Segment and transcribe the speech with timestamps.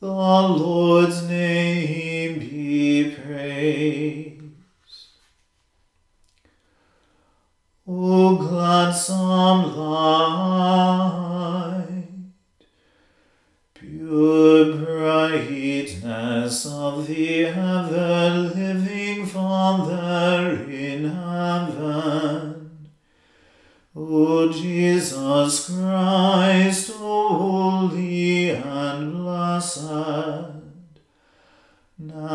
[0.00, 4.38] The Lord's name be praised.
[7.84, 10.44] O gladsome light,
[13.74, 22.70] pure brightness of the ever-living Father in heaven,
[23.96, 26.87] O Jesus Christ,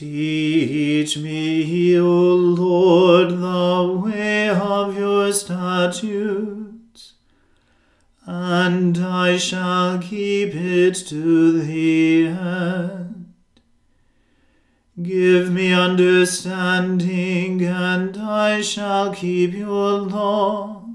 [0.00, 7.12] Teach me, O Lord, the way of your statutes,
[8.24, 13.34] and I shall keep it to the end.
[15.02, 20.88] Give me understanding, and I shall keep your law.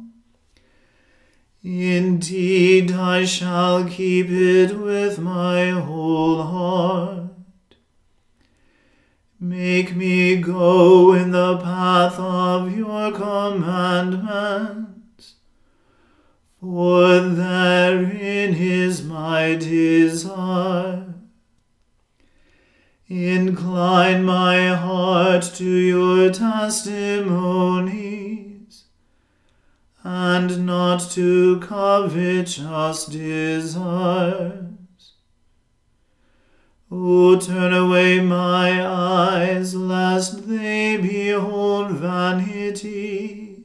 [1.63, 7.14] Indeed, I shall keep it with my whole heart.
[9.57, 15.35] Make me go in the path of your commandments,
[16.59, 21.13] for therein is my desire.
[23.07, 28.83] Incline my heart to your testimonies,
[30.03, 34.74] and not to covetous desires.
[36.91, 43.63] O turn away my eyes, lest they behold vanity,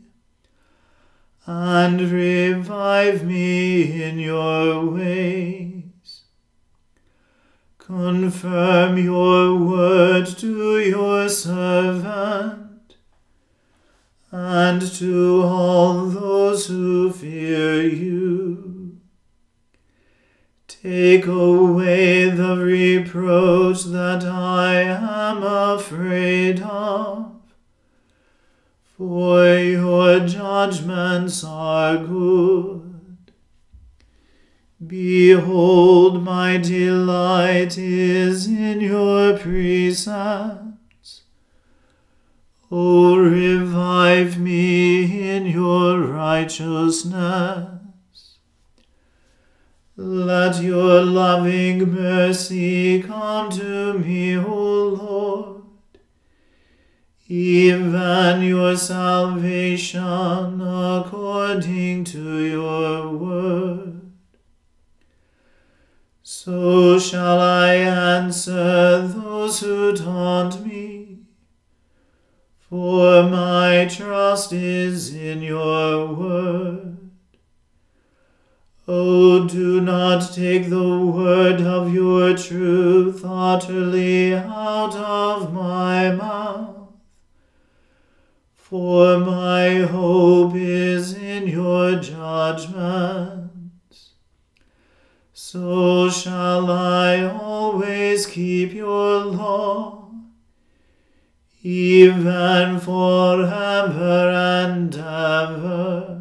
[1.45, 6.23] and revive me in your ways.
[7.77, 12.97] Confirm your word to your servant
[14.31, 18.70] and to all those who fear you.
[20.83, 27.33] Take away the reproach that I am afraid of,
[28.97, 33.33] for your judgments are good.
[34.87, 40.71] Behold, my delight is in your precepts
[42.73, 47.80] O revive me in your righteousness.
[50.03, 55.63] Let your loving mercy come to me, O Lord,
[57.29, 64.01] even your salvation according to your word.
[66.23, 71.19] So shall I answer those who taunt me
[72.71, 77.00] for my trust is in your word.
[78.93, 86.89] Oh, do not take the word of your truth utterly out of my mouth,
[88.53, 94.11] for my hope is in your judgments.
[95.33, 100.11] So shall I always keep your law
[101.63, 106.20] even forever and ever.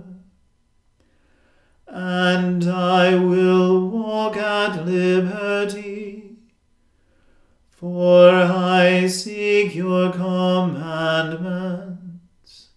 [2.01, 6.37] And I will walk at liberty,
[7.69, 12.69] for I seek your commandments.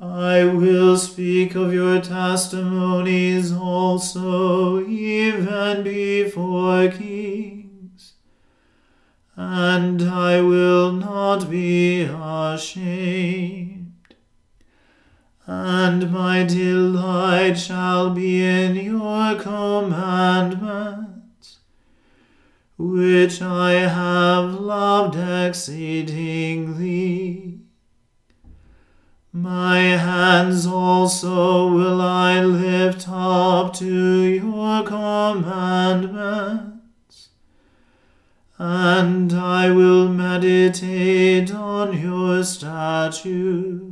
[0.00, 7.52] I will speak of your testimonies also, even before kings
[9.36, 13.41] and I will not be ashamed.
[15.64, 21.60] And my delight shall be in your commandments,
[22.76, 27.60] which I have loved exceedingly.
[29.32, 37.28] My hands also will I lift up to your commandments
[38.58, 43.91] and I will meditate on your statutes.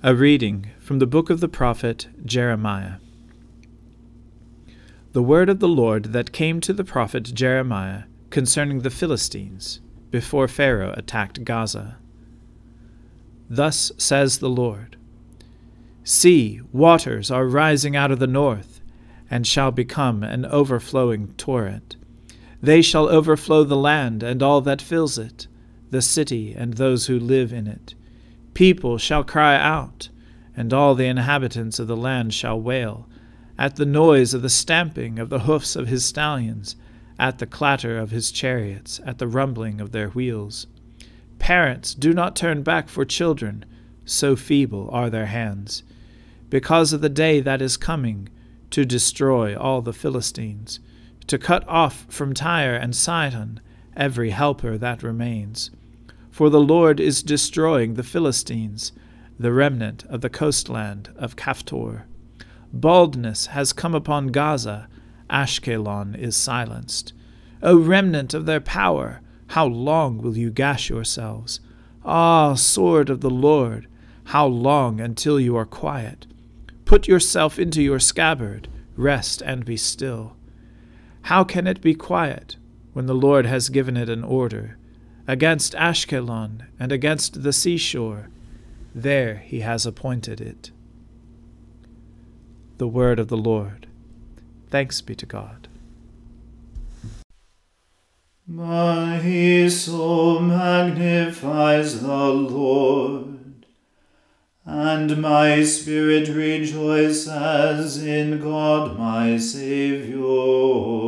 [0.00, 2.98] A reading from the book of the prophet Jeremiah.
[5.10, 9.80] The word of the Lord that came to the prophet Jeremiah concerning the Philistines
[10.12, 11.96] before Pharaoh attacked Gaza.
[13.50, 14.96] Thus says the Lord
[16.04, 18.80] See, waters are rising out of the north
[19.28, 21.96] and shall become an overflowing torrent.
[22.62, 25.48] They shall overflow the land and all that fills it,
[25.90, 27.96] the city and those who live in it.
[28.58, 30.08] People shall cry out,
[30.56, 33.08] and all the inhabitants of the land shall wail,
[33.56, 36.74] at the noise of the stamping of the hoofs of his stallions,
[37.20, 40.66] at the clatter of his chariots, at the rumbling of their wheels.
[41.38, 43.64] Parents, do not turn back for children,
[44.04, 45.84] so feeble are their hands.
[46.50, 48.28] Because of the day that is coming,
[48.70, 50.80] to destroy all the Philistines,
[51.28, 53.60] to cut off from Tyre and Sidon
[53.96, 55.70] every helper that remains.
[56.38, 58.92] For the Lord is destroying the Philistines,
[59.40, 62.04] the remnant of the coastland of Caphtor.
[62.72, 64.86] Baldness has come upon Gaza,
[65.28, 67.12] Ashkelon is silenced.
[67.60, 71.58] O remnant of their power, how long will you gash yourselves?
[72.04, 73.88] Ah, sword of the Lord,
[74.26, 76.28] how long until you are quiet?
[76.84, 80.36] Put yourself into your scabbard, rest and be still.
[81.22, 82.58] How can it be quiet
[82.92, 84.77] when the Lord has given it an order?
[85.28, 88.30] Against Ashkelon and against the seashore,
[88.94, 90.70] there he has appointed it.
[92.78, 93.86] The word of the Lord.
[94.70, 95.68] Thanks be to God.
[98.46, 103.66] My soul magnifies the Lord,
[104.64, 111.07] and my spirit rejoices in God my Saviour.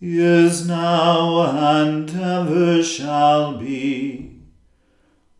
[0.00, 1.42] is now,
[1.76, 4.40] and ever shall be,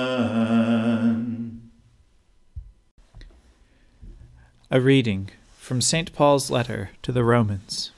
[4.71, 6.13] A reading from St.
[6.13, 7.93] Paul's letter to the Romans.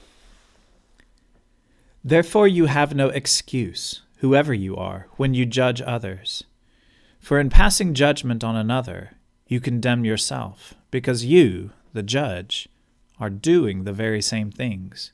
[2.04, 6.44] Therefore, you have no excuse, whoever you are, when you judge others.
[7.18, 9.12] For in passing judgment on another,
[9.46, 12.68] you condemn yourself, because you, the judge,
[13.20, 15.12] are doing the very same things.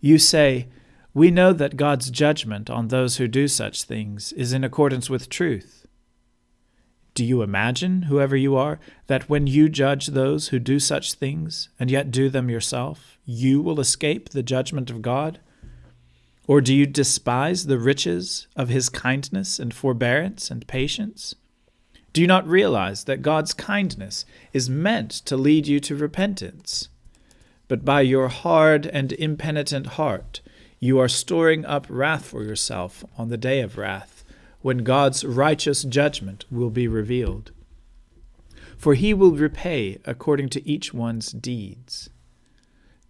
[0.00, 0.68] You say,
[1.14, 5.28] We know that God's judgment on those who do such things is in accordance with
[5.28, 5.86] truth.
[7.14, 11.70] Do you imagine, whoever you are, that when you judge those who do such things,
[11.80, 15.40] and yet do them yourself, you will escape the judgment of God?
[16.46, 21.34] Or do you despise the riches of his kindness and forbearance and patience?
[22.16, 26.88] Do you not realize that God's kindness is meant to lead you to repentance?
[27.68, 30.40] But by your hard and impenitent heart,
[30.80, 34.24] you are storing up wrath for yourself on the day of wrath,
[34.62, 37.52] when God's righteous judgment will be revealed.
[38.78, 42.08] For he will repay according to each one's deeds.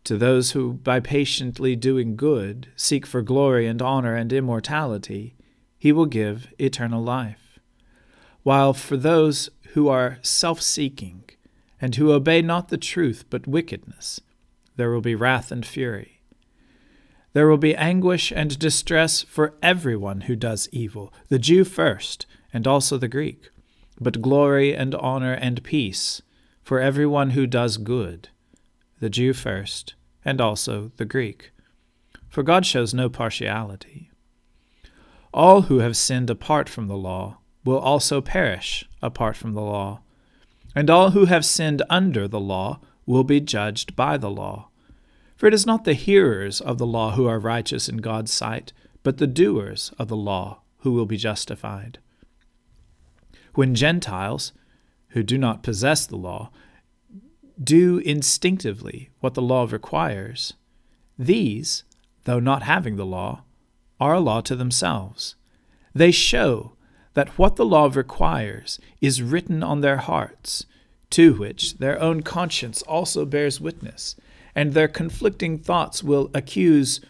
[0.02, 5.36] To those who, by patiently doing good, seek for glory and honor and immortality,
[5.78, 7.45] he will give eternal life.
[8.46, 11.24] While for those who are self seeking,
[11.80, 14.20] and who obey not the truth but wickedness,
[14.76, 16.20] there will be wrath and fury.
[17.32, 22.68] There will be anguish and distress for everyone who does evil, the Jew first, and
[22.68, 23.50] also the Greek,
[24.00, 26.22] but glory and honor and peace
[26.62, 28.28] for everyone who does good,
[29.00, 31.50] the Jew first, and also the Greek.
[32.28, 34.08] For God shows no partiality.
[35.34, 40.00] All who have sinned apart from the law will also perish apart from the law,
[40.74, 44.68] and all who have sinned under the law will be judged by the law.
[45.36, 48.72] For it is not the hearers of the law who are righteous in God's sight,
[49.02, 51.98] but the doers of the law who will be justified.
[53.54, 54.52] When Gentiles,
[55.08, 56.50] who do not possess the law,
[57.62, 60.54] do instinctively what the law requires,
[61.18, 61.82] these,
[62.24, 63.42] though not having the law,
[63.98, 65.34] are a law to themselves.
[65.94, 66.75] They show
[67.16, 70.66] that what the law requires is written on their hearts,
[71.08, 74.16] to which their own conscience also bears witness,
[74.54, 77.00] and their conflicting thoughts will accuse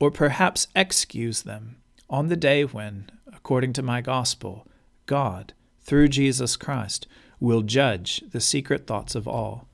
[0.00, 1.76] or perhaps excuse them
[2.08, 4.66] on the day when, according to my gospel,
[5.04, 5.52] God,
[5.82, 7.06] through Jesus Christ,
[7.38, 9.68] will judge the secret thoughts of all.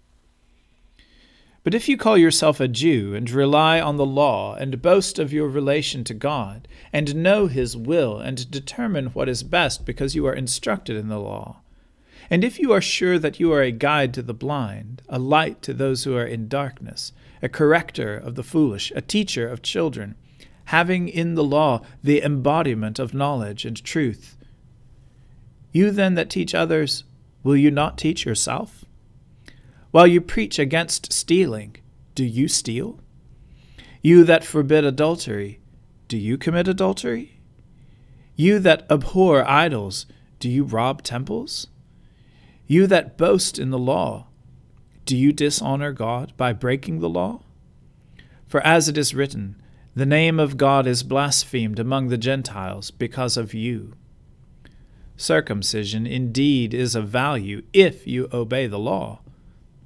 [1.66, 5.32] But if you call yourself a Jew and rely on the law and boast of
[5.32, 10.24] your relation to God and know His will and determine what is best because you
[10.28, 11.62] are instructed in the law,
[12.30, 15.60] and if you are sure that you are a guide to the blind, a light
[15.62, 17.10] to those who are in darkness,
[17.42, 20.14] a corrector of the foolish, a teacher of children,
[20.66, 24.36] having in the law the embodiment of knowledge and truth,
[25.72, 27.02] you then that teach others,
[27.42, 28.85] will you not teach yourself?
[29.96, 31.78] While you preach against stealing,
[32.14, 33.00] do you steal?
[34.02, 35.58] You that forbid adultery,
[36.06, 37.40] do you commit adultery?
[38.34, 40.04] You that abhor idols,
[40.38, 41.68] do you rob temples?
[42.66, 44.26] You that boast in the law,
[45.06, 47.44] do you dishonor God by breaking the law?
[48.46, 49.56] For as it is written,
[49.94, 53.94] the name of God is blasphemed among the Gentiles because of you.
[55.16, 59.20] Circumcision indeed is of value if you obey the law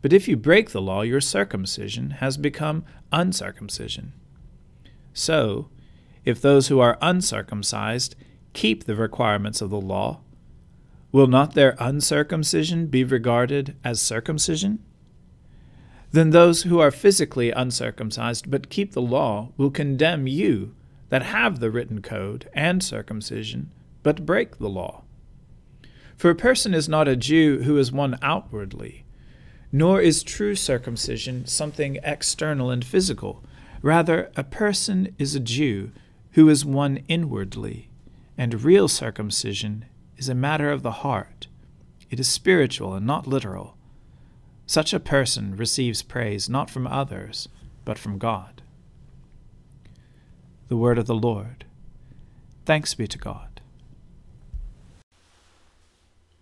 [0.03, 4.13] but if you break the law, your circumcision has become uncircumcision.
[5.13, 5.69] So,
[6.25, 8.15] if those who are uncircumcised
[8.53, 10.21] keep the requirements of the law,
[11.13, 14.79] will not their uncircumcision be regarded as circumcision?
[16.13, 20.75] Then those who are physically uncircumcised but keep the law will condemn you
[21.09, 23.71] that have the written code and circumcision
[24.03, 25.03] but break the law.
[26.17, 29.05] For a person is not a Jew who is one outwardly
[29.73, 33.43] nor is true circumcision something external and physical.
[33.83, 35.93] Rather, a person is a Jew
[36.33, 37.89] who is one inwardly,
[38.37, 39.85] and real circumcision
[40.17, 41.47] is a matter of the heart.
[42.11, 43.77] It is spiritual and not literal.
[44.67, 47.49] Such a person receives praise not from others,
[47.85, 48.63] but from God.
[50.69, 51.65] The Word of the Lord.
[52.65, 53.50] Thanks be to God.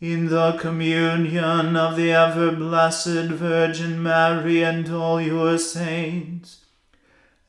[0.00, 6.64] in the communion of the ever blessed Virgin Mary and all your saints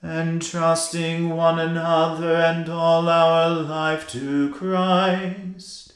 [0.04, 5.94] entrusting one another and all our life to Christ,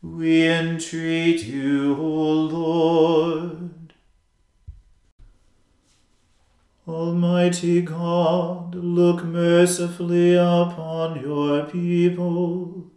[0.00, 3.92] we entreat you, O Lord.
[6.86, 12.90] Almighty God, look mercifully upon your people,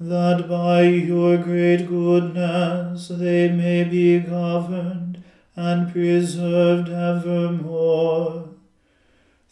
[0.00, 5.22] that by your great goodness they may be governed
[5.56, 8.48] and preserved evermore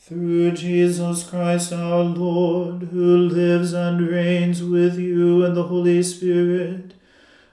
[0.07, 6.95] through Jesus Christ our Lord, who lives and reigns with you in the Holy Spirit,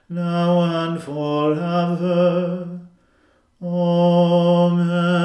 [0.08, 2.78] now and forever.
[3.60, 5.24] Amen.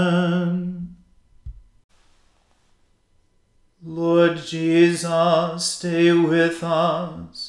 [3.83, 7.48] Lord Jesus, stay with us,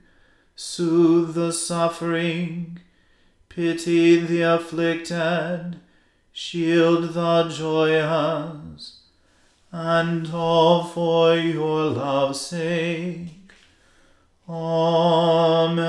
[0.55, 2.79] soothe the suffering,
[3.49, 5.81] Pity the afflicted,
[6.31, 9.01] shield the joyous,
[9.73, 13.51] and all for your love's sake.
[14.47, 15.81] Amen.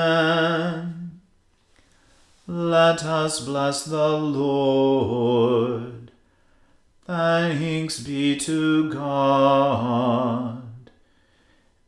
[2.49, 6.11] Let us bless the Lord.
[7.07, 10.62] Thanks be to God.